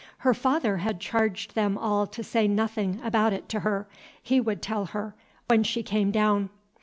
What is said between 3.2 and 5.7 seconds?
it to her; he would tell her, when